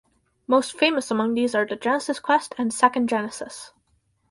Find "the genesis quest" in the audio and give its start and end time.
1.63-2.55